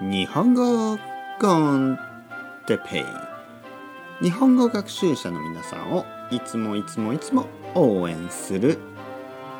[0.00, 0.96] 日本語
[1.40, 1.98] コン
[2.68, 8.78] テペイ日本語学習者の皆さんをいつもいつもいつも応援する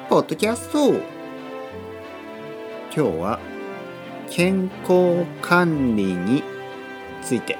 [0.08, 0.90] ポッドキャスト。
[0.90, 1.00] 今
[2.92, 3.40] 日は
[4.30, 6.44] 健康管理に
[7.20, 7.58] ついて。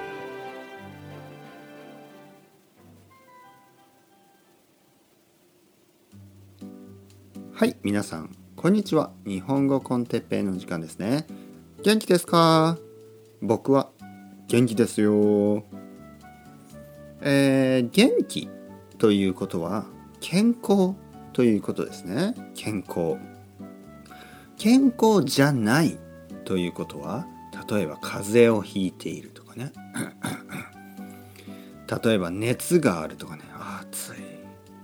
[7.53, 9.11] はい皆さんこんにちは。
[9.27, 11.27] 日本語コンテッペイの時間ですね。
[11.83, 12.77] 元気ですか？
[13.41, 13.91] 僕は
[14.49, 15.65] 元気ですよ。
[17.21, 18.49] えー、元気
[18.99, 19.87] ということは
[20.21, 20.95] 健康
[21.33, 22.35] ということですね。
[22.55, 23.17] 健康。
[24.57, 25.97] 健康じゃない
[26.45, 27.27] ということは
[27.71, 29.73] 例えば風邪をひいているとかね。
[32.05, 33.43] 例えば熱があるとかね。
[33.83, 34.15] 暑い。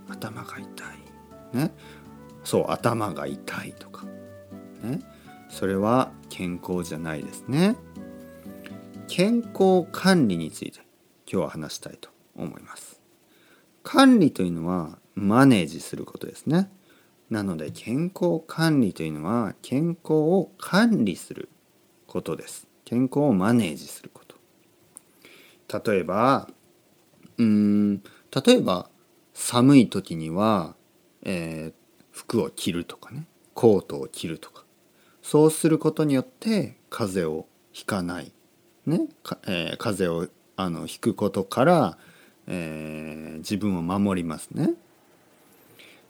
[0.09, 1.57] 頭が痛い。
[1.57, 1.71] ね。
[2.43, 4.05] そう、頭が痛いとか。
[4.81, 5.01] ね。
[5.49, 7.75] それは健康じゃないですね。
[9.07, 10.79] 健康管理について
[11.31, 13.01] 今日は話したいと思います。
[13.83, 16.69] 管理というのはマネージすることですね。
[17.29, 21.49] なので健康管理というのは健康を管理する
[22.07, 22.67] ことです。
[22.83, 24.35] 健康をマネージすること。
[25.91, 26.49] 例えば
[27.37, 28.03] うーん
[28.45, 28.89] 例えば
[29.33, 30.75] 寒い時には、
[31.23, 31.73] えー、
[32.11, 33.27] 服を着るとかね。
[33.53, 34.64] コートを着るとか。
[35.25, 38.31] そうすることによって風邪をひかない、
[38.85, 39.07] ね
[39.47, 41.97] えー、風邪をあのひくことから、
[42.45, 44.75] えー、自分を守りますね。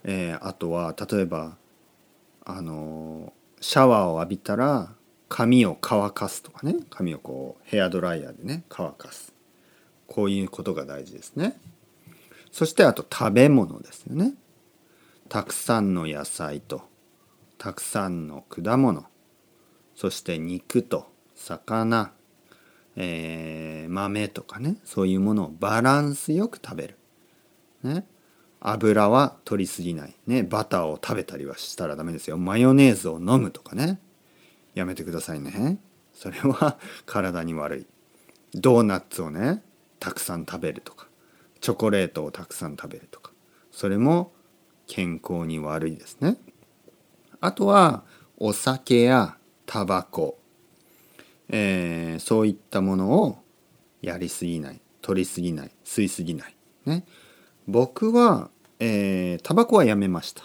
[0.03, 1.55] えー、あとは例えば
[2.43, 4.91] あのシャワーを浴びたら
[5.29, 9.33] 髪を乾かすとかね髪をこうヘアドライヤーでね乾かす
[10.07, 11.57] こういうことが大事ですね。
[12.51, 14.33] そしてあと食べ物ですよね。
[15.29, 16.93] たくさんの野菜と
[17.65, 19.05] たくさんの果物
[19.95, 22.11] そして肉と魚、
[22.95, 26.97] えー、豆とかねそういうものをバランスよく食べる。
[27.81, 28.05] ね、
[28.59, 32.37] 油は取りすぎない、ね、バターを食べたりはしたらダメですよ。
[32.37, 33.99] マヨネーズを飲むとかね。
[34.75, 35.79] やめてくださいね。
[36.13, 37.87] それは 体に悪い。
[38.53, 39.63] ドーナツをね
[39.99, 41.07] たくさん食べるとか。
[41.61, 43.31] チョコレートをたくさん食べるとか。
[43.71, 44.33] それも
[44.85, 46.37] 健康に悪いですね。
[47.41, 48.03] あとは
[48.37, 50.37] お酒やタバコ、
[51.49, 53.37] えー、そういったものを
[54.01, 56.55] やりすぎない取りすぎない吸いすぎない。
[56.85, 57.05] ね、
[57.67, 60.43] 僕は、えー、タバコはやめました。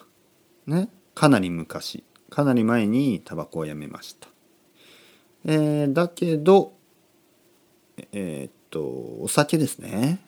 [0.67, 4.29] ね、かなり昔かなり前にタバコをやめました。
[5.45, 6.75] えー、だけど
[8.13, 8.83] えー、っと
[9.21, 10.21] お酒ですね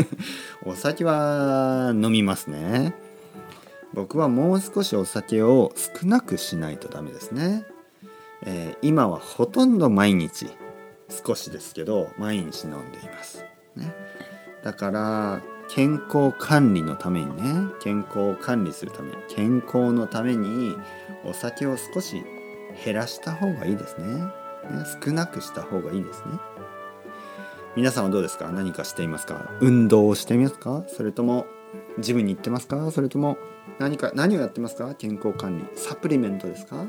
[0.64, 3.05] お酒は飲みますね。
[3.96, 7.64] 僕はもう少しお酒を少なくしないとダメですね、
[8.42, 10.46] えー、今はほとんど毎日
[11.08, 13.42] 少しですけど毎日飲んでいます、
[13.74, 13.94] ね、
[14.62, 20.76] だから健康管理のためにね健康を管理するために健康のために
[21.24, 22.22] お酒を少し
[22.84, 24.06] 減らした方がいいですね。
[24.06, 24.30] ね
[25.02, 26.38] 少なくした方がいいですね。
[27.74, 28.48] 皆さんはどうですか？
[28.50, 29.50] 何かしていますか？
[29.60, 30.84] 運動をしていますか？
[30.88, 31.46] それとも
[31.98, 32.90] ジムに行ってますか？
[32.90, 33.36] それとも
[33.78, 34.94] 何か何をやってますか？
[34.94, 35.64] 健康管理。
[35.74, 36.84] サプリメントですか？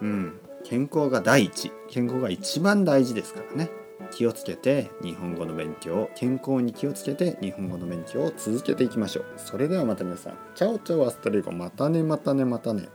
[0.00, 0.38] うん。
[0.64, 1.72] 健康が第一。
[1.88, 3.70] 健康が一番大事ですからね。
[4.12, 6.10] 気をつけて日本語の勉強。
[6.14, 9.24] 健康に気をつけて日本語の勉強を続けていきましょう。
[9.36, 10.34] それではまた皆さん。
[10.54, 11.52] チャオチャオアストレゴ。
[11.52, 12.88] またねまたねまたね。